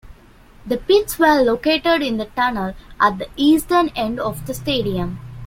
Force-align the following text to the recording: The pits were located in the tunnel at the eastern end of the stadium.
The 0.65 0.77
pits 0.77 1.19
were 1.19 1.43
located 1.43 2.01
in 2.01 2.17
the 2.17 2.25
tunnel 2.25 2.73
at 2.99 3.19
the 3.19 3.27
eastern 3.35 3.89
end 3.89 4.19
of 4.19 4.47
the 4.47 4.55
stadium. 4.55 5.19